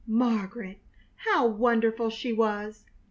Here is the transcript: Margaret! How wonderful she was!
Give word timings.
Margaret! 0.07 0.79
How 1.13 1.45
wonderful 1.45 2.09
she 2.09 2.33
was! 2.33 2.85